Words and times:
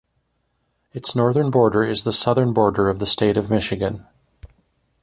Its 0.93 1.15
northern 1.15 1.51
border 1.51 1.83
is 1.83 2.05
the 2.05 2.11
southern 2.11 2.53
border 2.53 2.89
of 2.89 2.97
the 2.97 3.05
State 3.05 3.37
of 3.37 3.51
Michigan. 3.51 4.07